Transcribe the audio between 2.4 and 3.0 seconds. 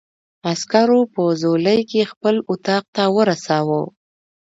اتاق